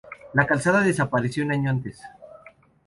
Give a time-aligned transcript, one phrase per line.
[0.33, 2.01] La Calzada desaparecido un año antes.